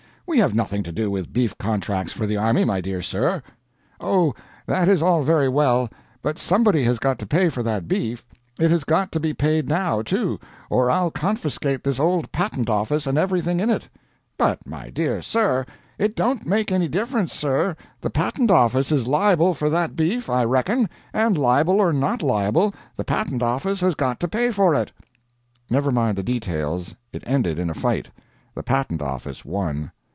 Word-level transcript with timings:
We 0.27 0.37
have 0.39 0.55
nothing 0.55 0.81
to 0.83 0.93
do 0.93 1.11
with 1.11 1.33
beef 1.33 1.57
contracts 1.57 2.13
for 2.13 2.25
the 2.25 2.37
army, 2.37 2.63
my 2.63 2.79
dear 2.79 3.01
sir." 3.01 3.43
"Oh, 3.99 4.33
that 4.65 4.87
is 4.87 5.01
all 5.01 5.23
very 5.25 5.49
well 5.49 5.89
but 6.21 6.39
somebody 6.39 6.85
has 6.85 6.99
got 6.99 7.19
to 7.19 7.25
pay 7.25 7.49
for 7.49 7.61
that 7.63 7.89
beef. 7.89 8.25
It 8.57 8.71
has 8.71 8.85
got 8.85 9.11
to 9.11 9.19
be 9.19 9.33
paid 9.33 9.67
now, 9.67 10.01
too, 10.01 10.39
or 10.69 10.89
I'll 10.89 11.11
confiscate 11.11 11.83
this 11.83 11.99
old 11.99 12.31
Patent 12.31 12.69
Office 12.69 13.05
and 13.05 13.17
everything 13.17 13.59
in 13.59 13.69
it." 13.69 13.89
"But, 14.37 14.65
my 14.65 14.89
dear 14.89 15.21
sir" 15.21 15.65
"It 15.99 16.15
don't 16.15 16.45
make 16.45 16.71
any 16.71 16.87
difference, 16.87 17.33
sir. 17.33 17.75
The 17.99 18.09
Patent 18.09 18.49
Office 18.49 18.89
is 18.89 19.07
liable 19.09 19.53
for 19.53 19.69
that 19.69 19.97
beef, 19.97 20.29
I 20.29 20.45
reckon; 20.45 20.89
and, 21.11 21.37
liable 21.37 21.81
or 21.81 21.91
not 21.91 22.21
liable, 22.23 22.73
the 22.95 23.03
Patent 23.03 23.43
Office 23.43 23.81
has 23.81 23.95
got 23.95 24.21
to 24.21 24.29
pay 24.29 24.49
for 24.49 24.75
it." 24.75 24.93
Never 25.69 25.91
mind 25.91 26.17
the 26.17 26.23
details. 26.23 26.95
It 27.11 27.23
ended 27.25 27.59
in 27.59 27.69
a 27.69 27.73
fight. 27.75 28.07
The 28.55 28.63
Patent 28.63 29.01
Office 29.01 29.43
won. 29.43 29.91